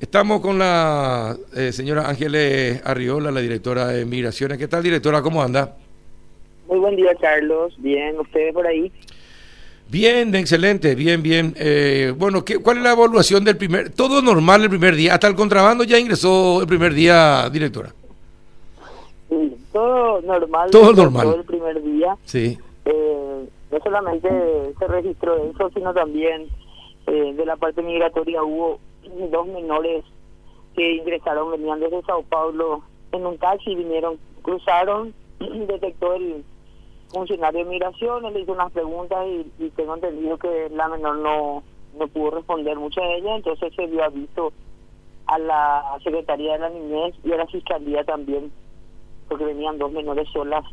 [0.00, 4.56] Estamos con la eh, señora Ángeles Arriola, la directora de Migraciones.
[4.56, 5.22] ¿Qué tal, directora?
[5.22, 5.76] ¿Cómo anda?
[6.68, 7.74] Muy buen día, Carlos.
[7.78, 8.92] Bien, ¿ustedes por ahí?
[9.90, 11.52] Bien, excelente, bien, bien.
[11.58, 13.90] Eh, bueno, ¿qué, ¿cuál es la evaluación del primer?
[13.90, 15.14] Todo normal el primer día.
[15.14, 17.92] Hasta el contrabando ya ingresó el primer día, directora.
[19.28, 20.70] Sí, todo normal.
[20.70, 21.24] Todo normal.
[21.24, 22.16] Todo el primer día.
[22.24, 22.56] Sí.
[22.84, 24.28] Eh, no solamente
[24.78, 26.46] se registró eso, sino también
[27.08, 28.78] eh, de la parte migratoria hubo
[29.30, 30.04] dos menores
[30.74, 36.44] que ingresaron, venían desde Sao Paulo en un taxi, vinieron, cruzaron, detectó el
[37.08, 41.62] funcionario de migración, le hizo unas preguntas y, tengo entendido que la menor no,
[41.98, 44.52] no pudo responder muchas de ellas, entonces se dio aviso
[45.26, 48.52] a la Secretaría de la Niñez y a la Fiscalía también,
[49.28, 50.64] porque venían dos menores solas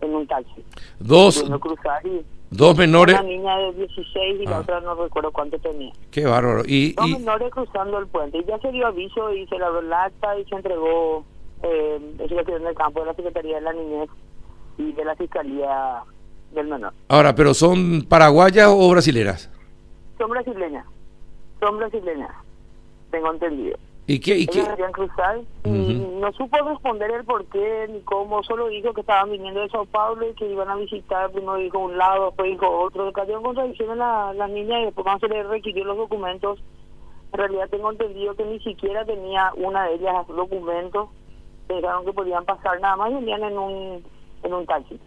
[0.00, 0.64] en un taxi.
[0.98, 3.14] Dos, cruzar y dos menores.
[3.18, 4.60] Una niña de 16 y la Ah.
[4.60, 5.92] otra no recuerdo cuánto tenía.
[6.10, 6.62] Qué bárbaro.
[6.66, 8.38] Y, Dos y- menores cruzando el puente.
[8.38, 11.24] Y ya se dio aviso y se la el acta y se entregó
[11.64, 14.08] eh, en el campo de la Secretaría de la Niñez
[14.78, 16.02] y de la Fiscalía
[16.52, 16.92] del Menor.
[17.08, 19.48] ahora, pero son paraguayas o brasileras?
[20.18, 20.84] Son brasileñas.
[21.60, 22.30] Son brasileñas.
[23.10, 23.78] Tengo entendido.
[24.06, 24.36] ¿Y qué?
[24.36, 24.64] Y qué?
[24.92, 26.20] cruzar y Ujú.
[26.20, 29.86] no supo responder el por qué ni cómo, solo dijo que estaban viniendo de Sao
[29.86, 33.44] Paulo y que iban a visitar, primero dijo un lado, después dijo otro, cayó en
[33.44, 36.58] contradicción en la, la niña y después cuando se le requirió los documentos,
[37.32, 41.08] en realidad tengo entendido que ni siquiera tenía una de ellas documentos,
[41.68, 44.04] pensaron que podían pasar nada más y venían en un,
[44.42, 44.98] en un taxi.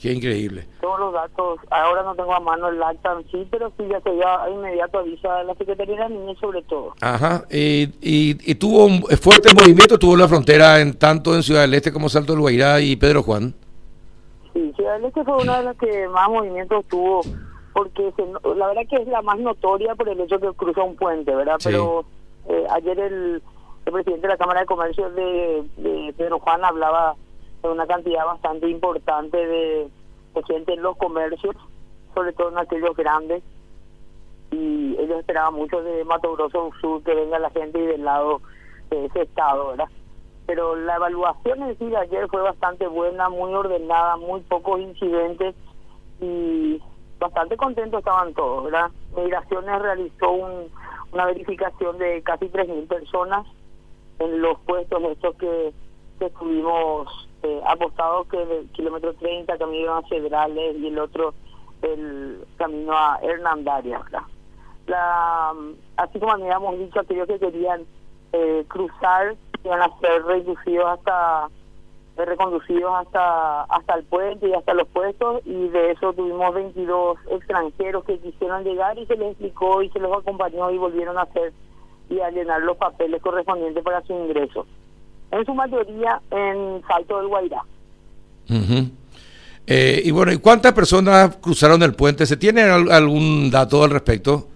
[0.00, 0.66] Qué increíble.
[0.80, 4.10] Todos los datos, ahora no tengo a mano el acta sí, pero sí ya se
[4.10, 6.94] dio a inmediato aviso a la Secretaría de la Niñez sobre todo.
[7.00, 7.44] Ajá.
[7.50, 11.74] Y, y, y tuvo un fuerte movimiento, tuvo la frontera en tanto en Ciudad del
[11.74, 13.54] Este como Salto del Guairá y Pedro Juan.
[14.52, 17.22] Sí, Ciudad del Este fue una de las que más movimientos tuvo,
[17.72, 18.22] porque se
[18.54, 21.56] la verdad que es la más notoria por el hecho que cruza un puente, ¿verdad?
[21.58, 21.70] Sí.
[21.70, 22.04] Pero
[22.48, 23.42] eh, ayer el,
[23.86, 27.16] el presidente de la Cámara de Comercio de, de Pedro Juan hablaba
[27.62, 29.88] una cantidad bastante importante de,
[30.34, 31.56] de gente en los comercios,
[32.14, 33.42] sobre todo en aquellos grandes,
[34.52, 38.40] y ellos esperaban mucho de Mato Grosso Sur que venga la gente y del lado
[38.90, 39.88] de ese estado, ¿verdad?
[40.46, 45.56] Pero la evaluación en sí de ayer fue bastante buena, muy ordenada, muy pocos incidentes
[46.20, 46.80] y
[47.18, 48.90] bastante contentos estaban todos, ¿verdad?
[49.16, 50.70] Migraciones realizó un-
[51.12, 53.46] una verificación de casi 3.000 personas
[54.18, 55.72] en los puestos estos que,
[56.18, 61.34] que estuvimos eh, apostados, que del kilómetro 30, camino a Cedrales y el otro
[61.82, 64.22] el camino a Hernandaria, ¿verdad?
[64.86, 65.52] La,
[65.96, 67.82] así como habíamos dicho, aquellos que querían
[68.32, 71.48] eh, cruzar iban a ser reducidos hasta
[72.16, 78.04] reconducidos hasta hasta el puente y hasta los puestos y de eso tuvimos 22 extranjeros
[78.04, 81.52] que quisieron llegar y se les explicó y se los acompañó y volvieron a hacer
[82.08, 84.66] y a llenar los papeles correspondientes para su ingreso.
[85.30, 87.62] En su mayoría en Salto del Guairá.
[89.66, 92.24] Eh, y bueno, ¿y cuántas personas cruzaron el puente?
[92.26, 94.46] ¿Se tiene al- algún dato al respecto?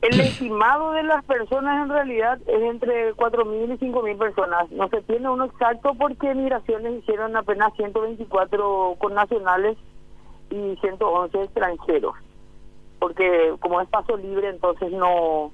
[0.00, 4.70] El estimado de las personas en realidad es entre 4.000 y 5.000 personas.
[4.70, 9.76] No se tiene uno exacto porque migraciones hicieron apenas 124 connacionales
[10.50, 12.14] y 111 extranjeros.
[12.98, 15.50] Porque como es paso libre, entonces no,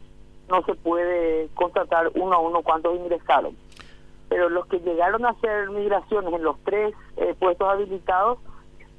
[0.49, 3.57] no se puede constatar uno a uno cuántos ingresaron.
[4.33, 8.39] Pero los que llegaron a hacer migraciones en los tres eh, puestos habilitados,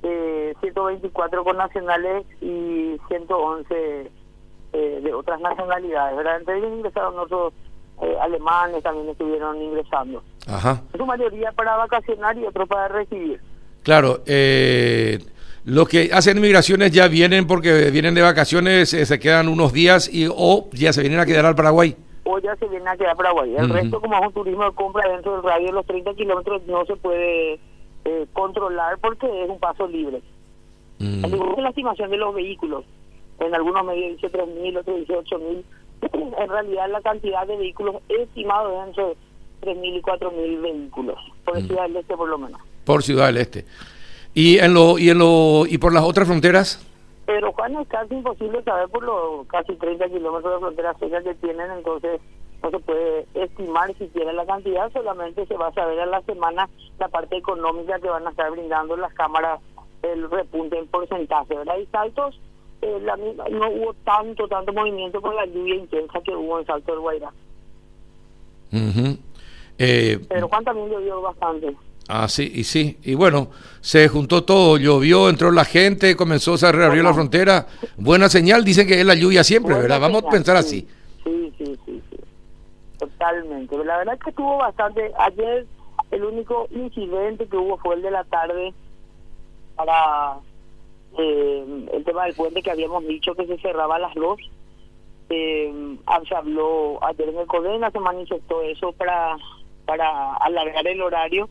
[0.03, 4.11] eh, 124 connacionales y 111
[4.73, 6.38] eh, de otras nacionalidades, ¿verdad?
[6.38, 7.51] Entre ellos ingresaron otros
[7.99, 10.23] eh, alemanes, también estuvieron ingresando.
[10.45, 10.83] Ajá.
[10.93, 13.41] En su mayoría para vacacionar y otros para recibir.
[13.81, 15.17] Claro, eh,
[15.66, 20.13] los que hacen migraciones ya vienen porque vienen de vacaciones, eh, se quedan unos días
[20.13, 21.95] y o ya se vienen a quedar al Paraguay.
[22.25, 23.56] O ya se vienen a quedar Paraguay.
[23.56, 23.73] El Ujú.
[23.73, 26.85] resto, como es un turismo de compra dentro del radio de los 30 kilómetros, no
[26.85, 27.59] se puede
[28.06, 30.22] eh, controlar porque es un paso libre.
[31.00, 31.25] Mm.
[31.25, 32.85] Igual que la estimación de los vehículos.
[33.39, 35.63] En algunos medios dice 3.000, otros dice 8.000.
[36.39, 41.17] En realidad la cantidad de vehículos estimados es entre 3.000 y 4.000 vehículos.
[41.46, 41.67] Por Mm.
[41.67, 42.59] Ciudad del Este por lo menos.
[42.85, 43.66] Por Ciudad del Este.
[44.34, 46.85] Y en lo y en lo y por las otras fronteras.
[47.25, 51.35] Pero Juan es casi imposible saber por los casi 30 kilómetros de frontera seca que
[51.35, 52.20] tienen, entonces
[52.61, 56.70] no se puede estimar siquiera la cantidad, solamente se va a saber a la semana
[56.99, 59.61] la parte económica que van a estar brindando las cámaras,
[60.02, 61.78] el repunte en porcentaje, ¿verdad?
[61.78, 62.40] Y saltos,
[62.81, 66.66] eh, la misma- no hubo tanto, tanto movimiento por la lluvia intensa que hubo en
[66.66, 67.31] Salto del Guairá.
[68.73, 69.17] Ujú.
[69.78, 71.75] Eh, Pero Juan también llovió bastante.
[72.08, 72.97] Ah, sí, y sí.
[73.03, 73.50] Y bueno,
[73.82, 77.67] se juntó todo, llovió, entró la gente, comenzó, se reabrió la frontera.
[77.97, 80.02] Buena señal, dicen que es la lluvia siempre, Buena ¿verdad?
[80.02, 80.66] Vamos a pensar sí.
[80.66, 80.88] así.
[81.23, 82.17] Sí, sí, sí, sí.
[83.00, 83.78] totalmente.
[83.85, 85.11] La verdad que estuvo bastante.
[85.17, 85.66] Ayer
[86.11, 88.73] el único incidente que hubo fue el de la tarde
[89.76, 90.38] para
[91.17, 94.40] eh, el tema del puente que habíamos dicho que se cerraba a las dos.
[95.29, 95.97] Eh,
[96.28, 99.35] se habló ayer en el Codena, se manifestó eso para,
[99.85, 101.49] para alargar el horario,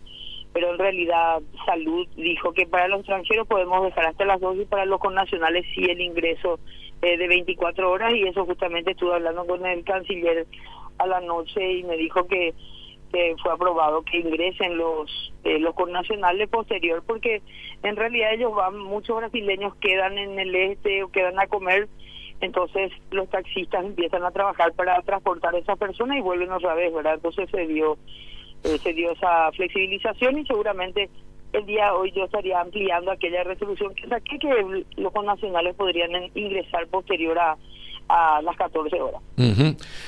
[0.53, 4.65] pero en realidad Salud dijo que para los extranjeros podemos dejar hasta las dos y
[4.65, 6.59] para los connacionales sí el ingreso
[7.03, 10.47] eh, de 24 horas y eso justamente estuve hablando con el canciller
[10.99, 12.55] a la noche y me dijo que
[13.43, 17.43] fue aprobado que ingresen los eh, los connacionales posterior porque
[17.83, 21.89] en realidad ellos van muchos brasileños quedan en el este o quedan a comer
[22.41, 26.93] entonces los taxistas empiezan a trabajar para transportar a esas personas y vuelven otra vez
[26.93, 27.99] verdad entonces se dio
[28.65, 31.11] eh, se dio esa flexibilización y seguramente
[31.53, 36.11] el día de hoy yo estaría ampliando aquella resolución que saqué que los connacionales podrían
[36.35, 37.57] ingresar posterior a
[38.09, 39.23] a las 14 horas.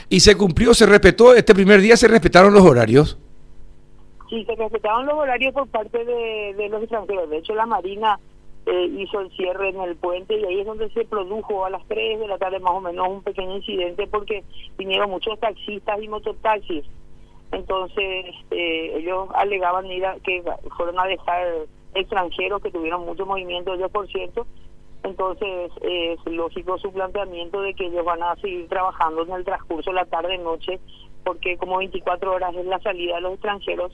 [0.09, 3.19] ¿Y se cumplió, se respetó, este primer día se respetaron los horarios?
[4.29, 7.31] Sí, se respetaron los horarios por parte de, los extranjeros.
[7.31, 8.19] De hecho, la Marina
[8.67, 11.87] eh, hizo el cierre en el puente y ahí es donde se produjo a las
[11.87, 14.45] 3 de la tarde más o menos un pequeño incidente porque
[14.77, 16.85] vinieron muchos taxistas y mototaxis.
[17.55, 20.43] Entonces, eh, ellos alegaban ir que
[20.77, 21.47] fueron a dejar
[21.95, 24.47] extranjeros que tuvieron mucho movimiento, ellos por cierto,
[25.05, 29.91] entonces es lógico su planteamiento de que ellos van a seguir trabajando en el transcurso
[29.91, 30.81] de la tarde-noche,
[31.23, 33.93] porque como 24 horas es la salida de los extranjeros,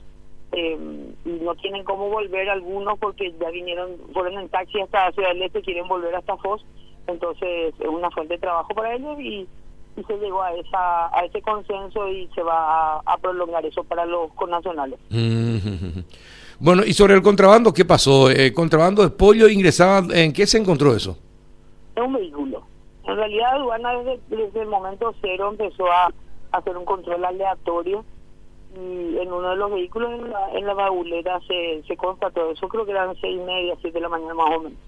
[0.53, 0.77] eh,
[1.23, 5.43] y no tienen cómo volver algunos porque ya vinieron, fueron en taxi hasta Ciudad del
[5.43, 6.65] Este, quieren volver hasta Foz,
[7.07, 9.47] entonces es una fuente de trabajo para ellos y,
[9.95, 14.31] se llegó a esa a ese consenso y se va a, prolongar eso para los
[14.33, 14.99] connacionales.
[16.63, 18.29] Bueno, y sobre el contrabando, ¿qué pasó?
[18.29, 21.17] ¿El eh, contrabando de pollo ingresaba, ¿en qué se encontró eso?
[21.95, 22.61] En un vehículo.
[23.03, 23.93] En realidad, aduana
[24.29, 26.13] desde, el momento cero empezó a
[26.51, 28.05] hacer un control aleatorio
[28.75, 32.85] y en uno de los vehículos en la, en baulera se, se constató eso, creo
[32.85, 34.79] que eran seis y media, siete de la mañana más o menos.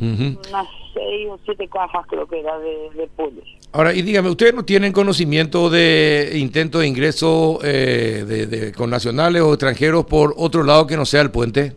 [0.00, 3.42] Unas seis o siete cajas creo que era de, de pollo.
[3.72, 9.42] Ahora, y dígame, ¿ustedes no tienen conocimiento de intento de ingreso eh, de, con nacionales
[9.42, 11.74] o extranjeros por otro lado que no sea el puente?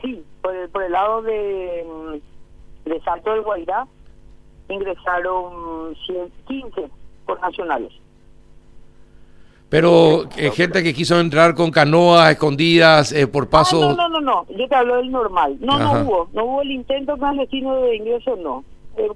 [0.00, 3.86] Sí, por el, por el lado de, mm, de Salto del Guairá
[4.68, 6.88] ingresaron 115
[7.26, 7.92] por nacionales.
[9.68, 13.82] Pero eh, gente que quiso entrar con canoas escondidas eh, por paso...
[13.82, 15.56] Ah, no, no, no, no, yo te hablo del normal.
[15.60, 18.64] No, no hubo, no hubo el intento clandestino de ingreso, no.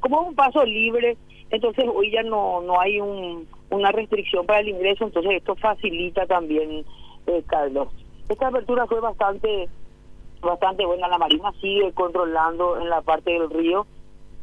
[0.00, 1.16] como es un paso libre,
[1.50, 6.26] entonces hoy ya no no hay un, una restricción para el ingreso, entonces esto facilita
[6.26, 6.84] también,
[7.26, 7.88] eh, Carlos.
[8.28, 9.68] Esta apertura fue bastante
[10.40, 13.86] bastante buena, la Marina sigue controlando en la parte del río.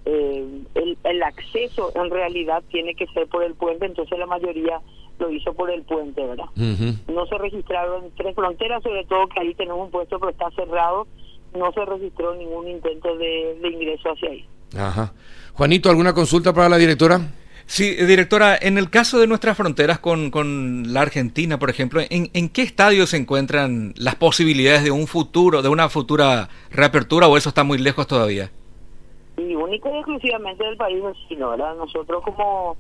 [0.06, 4.80] Eh, el, el acceso en realidad tiene que ser por el puente, entonces la mayoría
[5.20, 6.46] lo hizo por el puente, ¿verdad?
[6.56, 11.08] No se registraron tres fronteras, sobre todo que ahí tenemos un puesto pero está cerrado,
[11.56, 14.46] no se registró ningún intento de, de ingreso hacia ahí.
[14.78, 15.14] Ajá.
[15.54, 17.20] Juanito, ¿alguna consulta para la directora?
[17.68, 22.30] Sí, directora, en el caso de nuestras fronteras con, con la Argentina, por ejemplo, ¿en,
[22.34, 27.36] ¿en, qué estadio se encuentran las posibilidades de un futuro, de una futura reapertura o
[27.36, 28.52] eso está muy lejos todavía?
[29.36, 31.76] Y único y exclusivamente del país vecino, ¿verdad?
[31.76, 32.78] Nosotros como,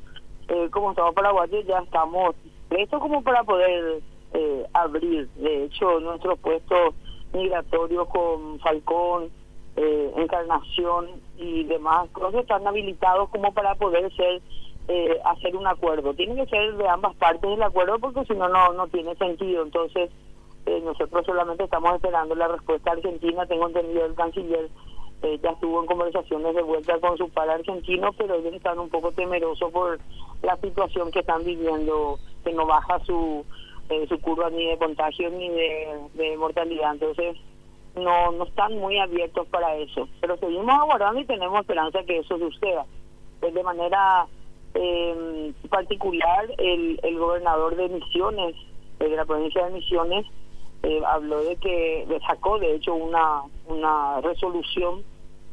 [0.47, 2.35] eh, como Estado paraguayos ya estamos
[2.69, 4.01] listos como para poder
[4.33, 5.27] eh, abrir.
[5.35, 6.95] De hecho, nuestros puestos
[7.33, 9.29] migratorios con Falcón,
[9.75, 11.07] eh, Encarnación
[11.37, 14.41] y demás cosas están habilitados como para poder ser
[14.87, 16.13] eh, hacer un acuerdo.
[16.13, 19.63] Tiene que ser de ambas partes el acuerdo porque si no, no tiene sentido.
[19.63, 20.09] Entonces,
[20.65, 23.45] eh, nosotros solamente estamos esperando la respuesta argentina.
[23.45, 24.69] Tengo entendido el canciller
[25.23, 28.89] eh, ya estuvo en conversaciones de vuelta con su par argentino, pero ellos están un
[28.89, 29.99] poco temerosos por
[30.43, 33.43] la situación que están viviendo, que no baja su,
[34.07, 36.93] su curva ni de contagio ni de, mortalidad.
[36.93, 37.35] Entonces,
[37.95, 40.07] no, no están muy abiertos para eso.
[40.21, 42.85] Pero seguimos aguardando y tenemos esperanza que eso suceda.
[43.39, 44.27] Pues de manera
[44.75, 48.55] eh, particular, el, el gobernador de Misiones,
[48.99, 50.27] de la provincia de Misiones,
[50.87, 55.03] eh, habló de que le sacó, de hecho, una, una resolución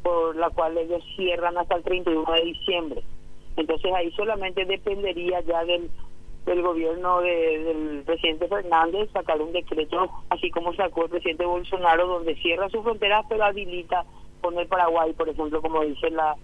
[0.01, 3.03] por la cual ellos cierran hasta el 31 de diciembre.
[3.57, 5.89] Entonces ahí solamente dependería ya del
[6.45, 12.35] del gobierno del presidente Fernández sacar un decreto, así como sacó el presidente Bolsonaro, donde
[12.35, 14.05] cierra sus fronteras pero habilita
[14.41, 16.35] poner Paraguay, por ejemplo, como dice la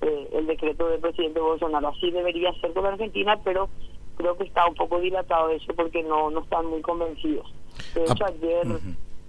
[0.00, 1.88] eh, el decreto del presidente Bolsonaro.
[1.88, 3.68] Así debería ser con Argentina, pero
[4.16, 7.52] creo que está un poco dilatado eso porque no, no están muy convencidos.
[7.94, 8.66] De hecho, ah, ayer,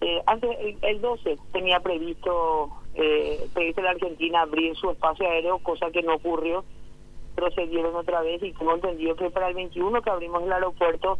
[0.01, 0.49] eh, antes,
[0.81, 6.15] el, 12 tenía previsto, eh, previsto la Argentina abrir su espacio aéreo, cosa que no
[6.15, 6.63] ocurrió
[7.35, 11.19] procedieron otra vez y tengo entendido que para el 21 que abrimos el aeropuerto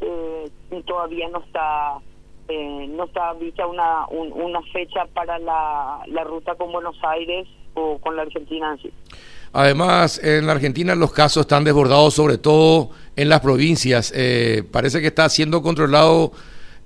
[0.00, 0.50] eh,
[0.86, 1.98] todavía no está
[2.48, 7.98] eh, no está vista una una fecha para la, la ruta con Buenos Aires o
[7.98, 8.92] con la Argentina en sí.
[9.52, 14.12] Además, en la Argentina los casos están desbordados, sobre todo en las provincias.
[14.16, 16.32] Eh, parece que está siendo controlado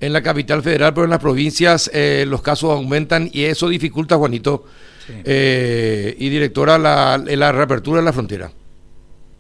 [0.01, 4.17] en la capital federal, pero en las provincias eh, los casos aumentan y eso dificulta,
[4.17, 4.65] Juanito,
[5.25, 8.51] eh, y directora, la, la reapertura de la frontera.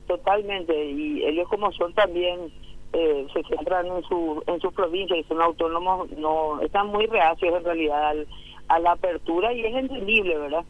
[0.06, 2.38] Totalmente, y ellos como son también
[2.92, 7.54] eh, se centran en su en sus provincias y son autónomos, no están muy reacios
[7.56, 8.14] en realidad
[8.68, 10.64] a la apertura y es entendible, ¿verdad?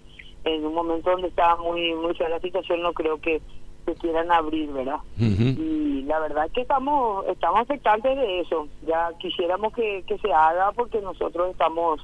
[0.47, 3.43] En un momento donde está muy muy fea la situación, no creo que
[3.85, 4.99] se quieran abrir, ¿verdad?
[5.19, 8.69] Y la verdad es que estamos estamos expectantes de eso.
[8.87, 12.00] Ya quisiéramos que, que se haga porque nosotros estamos,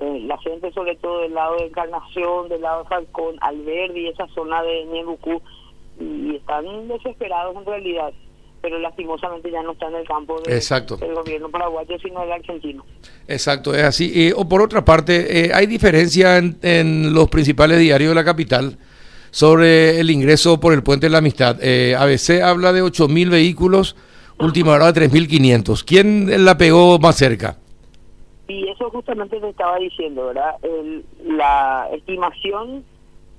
[0.00, 4.26] eh, la gente sobre todo del lado de Encarnación, del lado de Falcón, Alberdi esa
[4.28, 5.42] zona de Ñebucú,
[5.98, 8.12] y están desesperados en realidad
[8.66, 12.84] pero lastimosamente ya no está en el campo de, del gobierno paraguayo, sino del argentino.
[13.28, 14.32] Exacto, es así.
[14.34, 18.76] o por otra parte, eh, ¿hay diferencia en, en, los principales diarios de la capital
[19.30, 21.58] sobre el ingreso por el Puente de la Amistad?
[21.62, 23.94] Eh, ABC habla de 8.000 vehículos,
[24.40, 25.84] última hora de 3.500.
[25.86, 27.58] ¿Quién la pegó más cerca?
[28.48, 30.56] Y eso justamente te estaba diciendo, ¿verdad?
[30.62, 32.82] El, la estimación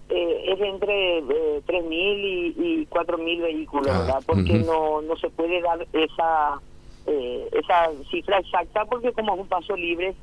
[0.10, 4.24] eh, es entre eh, 3.000 y, y 4.000 vehículos, ah, ¿verdad?
[4.26, 6.62] Porque no, no se puede dar esa
[7.08, 10.16] eh, esa cifra exacta porque como es un paso libre,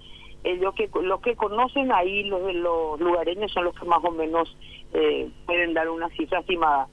[0.44, 4.10] ellos que los que conocen ahí, los de los lugareños son los que más o
[4.10, 4.54] menos
[4.92, 6.88] eh, pueden dar una cifra estimada.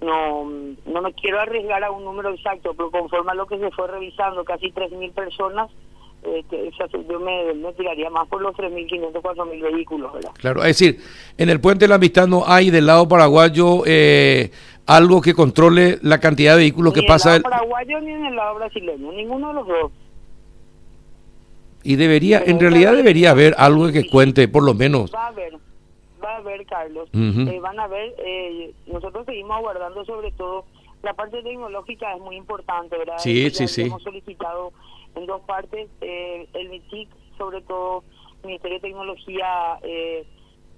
[0.00, 3.70] No, no me quiero arriesgar a un número exacto, pero conforme a lo que se
[3.70, 5.70] fue revisando, casi 3.000 personas,
[6.22, 6.70] eh, que,
[7.08, 10.12] yo me, me, tiraría más por los 3.500, 4.000 vehículos.
[10.12, 10.30] ¿verdad?
[10.38, 11.00] Claro, es decir,
[11.38, 14.50] en el puente de la amistad no hay del lado paraguayo eh,
[14.86, 17.30] algo que controle la cantidad de vehículos ni que pasa.
[17.30, 19.92] Ni en el lado paraguayo ni en el lado brasileño, ninguno de los dos.
[21.82, 25.14] Y debería, en realidad debería haber algo que cuente, por lo menos.
[25.14, 25.54] Va a haber,
[26.22, 27.08] va a haber, Carlos.
[27.14, 30.66] eh, van a ver, eh, nosotros seguimos aguardando sobre todo
[31.02, 33.16] la parte tecnológica es muy importante, ¿verdad?
[33.18, 33.82] Sí, sí, sí.
[33.82, 34.72] Hemos solicitado
[35.14, 38.04] en dos partes, eh, el MITIC, sobre todo
[38.42, 40.26] el Ministerio de Tecnología, eh,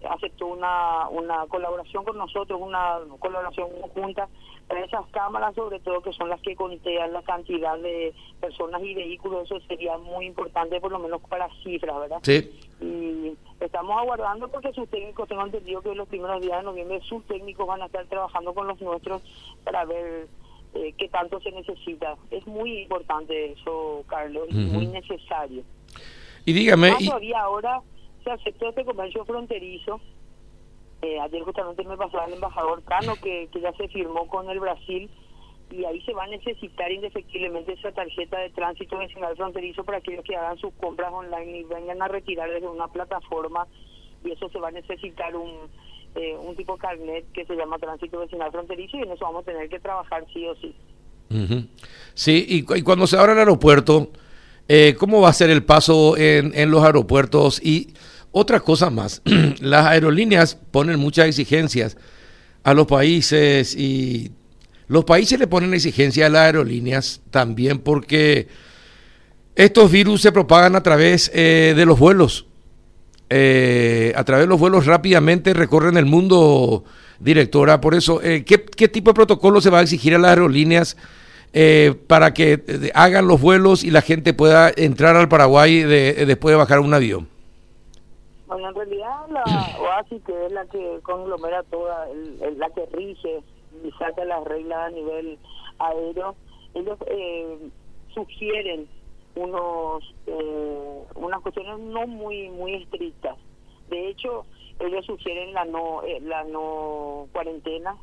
[0.08, 4.28] aceptó una, una colaboración con nosotros, una colaboración conjunta
[4.68, 8.94] para esas cámaras, sobre todo que son las que contean la cantidad de personas y
[8.94, 12.18] vehículos, eso sería muy importante, por lo menos para cifras, ¿verdad?
[12.22, 12.50] Sí.
[12.80, 17.24] Y estamos aguardando porque sus técnicos, tengo entendido que los primeros días de noviembre sus
[17.26, 19.22] técnicos van a estar trabajando con los nuestros
[19.64, 20.28] para ver
[20.74, 22.16] eh, qué tanto se necesita.
[22.30, 25.62] Es muy importante eso, Carlos, es muy necesario.
[26.44, 26.94] Y dígame...
[26.98, 27.06] Y...
[27.06, 27.80] Todavía ahora
[28.24, 30.00] se aceptó este comercio fronterizo.
[31.02, 34.60] Eh, ayer justamente me pasaba el embajador Cano que, que ya se firmó con el
[34.60, 35.10] Brasil
[35.72, 40.24] y ahí se va a necesitar indefectiblemente esa tarjeta de tránsito nacional fronterizo para aquellos
[40.24, 43.66] que hagan sus compras online y vengan a retirar desde una plataforma
[44.22, 45.50] y eso se va a necesitar un
[46.14, 49.47] eh, un tipo carnet que se llama tránsito vecinal fronterizo y en eso vamos a
[49.47, 50.75] tener que trabajar sí o sí.
[52.14, 54.11] Sí, y, cuando se abra el aeropuerto,
[54.69, 57.64] eh, ¿cómo va a ser el paso en, en los aeropuertos?
[57.64, 57.95] Y
[58.33, 59.23] otra cosa más,
[59.61, 61.97] las aerolíneas ponen muchas exigencias
[62.64, 64.33] a los países y
[64.88, 68.49] los países le ponen exigencias a las aerolíneas también porque
[69.54, 72.47] estos virus se propagan a través eh, de los vuelos.
[73.34, 76.84] Eh, a través de los vuelos rápidamente recorren el mundo,
[77.22, 77.80] directora.
[77.80, 80.96] Por eso, eh, ¿qué, ¿qué, tipo de protocolo se va a exigir a las aerolíneas
[81.52, 86.26] eh, para que eh, hagan los vuelos y la gente pueda entrar al Paraguay de,
[86.26, 87.28] después de bajar un avión?
[88.46, 89.44] Bueno, en realidad la
[89.80, 93.42] OASI, que es la que conglomera toda, el, el, la que rige
[93.84, 95.38] y saca las reglas a nivel
[95.78, 96.34] aéreo,
[96.74, 97.58] ellos eh,
[98.14, 98.86] sugieren
[99.34, 103.36] unos eh, unas cuestiones no muy muy estrictas.
[103.88, 104.44] De hecho,
[104.80, 107.96] ellos sugieren la no eh, la no cuarentena,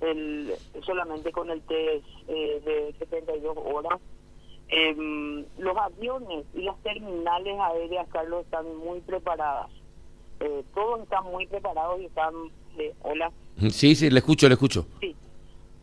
[0.00, 0.54] el
[0.84, 4.00] solamente con el test eh, de 72 horas.
[4.68, 9.70] Eh, los aviones y las terminales aéreas, Carlos, están muy preparadas.
[10.40, 12.34] Eh, todos están muy preparados y están...
[13.02, 13.30] hola.
[13.70, 14.86] Sí, sí, le escucho, le escucho.
[15.00, 15.14] Sí,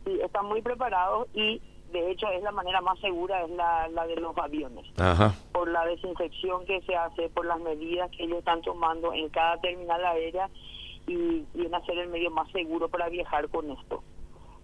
[0.06, 1.62] sí, están muy preparados y
[1.92, 4.86] de hecho es la manera más segura, es la, la de los aviones.
[4.98, 5.36] Ajá.
[5.52, 9.58] Por la desinfección que se hace, por las medidas que ellos están tomando en cada
[9.60, 10.50] terminal aérea
[11.08, 14.04] y, y en hacer el medio más seguro para viajar con esto.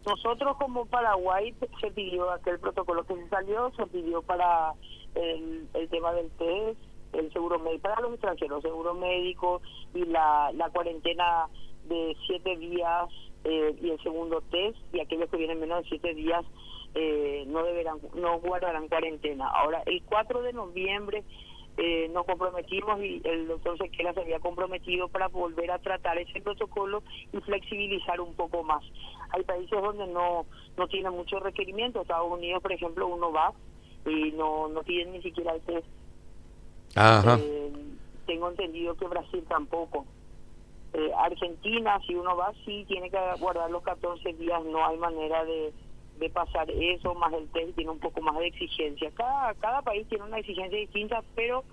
[0.06, 4.74] Nosotros como Paraguay se pidió aquel protocolo que se salió, se pidió para
[5.16, 6.80] el, el tema del test,
[7.14, 9.62] el seguro médico, para los extranjeros, seguro médico
[9.94, 11.48] y la, la cuarentena
[11.90, 13.10] de siete días
[13.44, 16.46] eh, y el segundo test, y aquellos que vienen menos de siete días
[16.96, 19.48] eh, no deberán, no guardarán cuarentena.
[19.50, 21.24] Ahora, el 4 de noviembre
[21.78, 26.42] eh, nos comprometimos y el doctor Sequela se había comprometido para volver a tratar ese
[26.42, 28.84] protocolo y flexibilizar un poco más.
[29.30, 32.02] Hay países donde no, no tienen muchos requerimientos.
[32.02, 33.54] Estados Unidos, por ejemplo, uno va
[34.08, 35.88] y no, no tienen ni siquiera el test.
[36.96, 37.72] Eh,
[38.26, 40.06] tengo entendido que Brasil tampoco.
[40.94, 45.46] Eh, Argentina, si uno va, sí tiene que guardar los 14 días, no hay manera
[45.46, 45.72] de,
[46.20, 49.12] de pasar eso, más el test tiene un poco más de exigencia.
[49.12, 51.64] Cada, cada país tiene una exigencia distinta, pero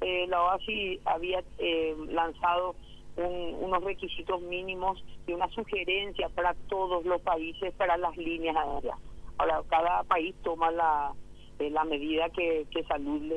[0.00, 2.74] eh, la OASI había eh, lanzado
[3.16, 8.96] unos requisitos mínimos y una sugerencia para todos los países para las líneas aéreas.
[9.36, 11.12] Ahora, cada país toma la,
[11.58, 13.36] eh, la medida que, que salud le,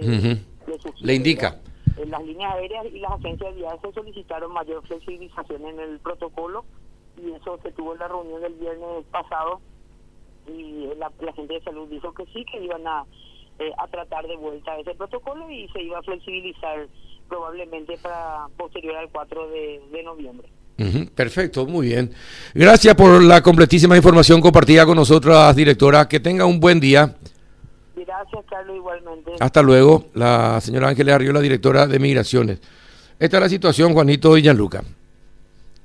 [1.02, 1.60] le, indica.
[2.08, 6.64] las líneas aéreas y las agencias de viajes solicitaron mayor flexibilización en el protocolo
[7.22, 9.60] y eso se tuvo en la reunión del viernes pasado
[10.48, 13.06] y la, gente de salud dijo que sí, que iban a,
[13.60, 16.88] eh, a tratar de vuelta ese protocolo y se iba a flexibilizar
[17.28, 20.48] probablemente para posterior al 4 de, noviembre.
[21.16, 22.12] perfecto, muy bien.
[22.54, 26.08] Gracias por la completísima información compartida con nosotras, directora.
[26.08, 27.16] Que tenga un buen día.
[27.96, 29.32] Gracias, Carlos, igualmente.
[29.40, 32.60] Hasta luego, la señora Ángeles Arriola, directora de Migraciones.
[33.18, 34.84] Esta es la situación, Juanito y Gianluca.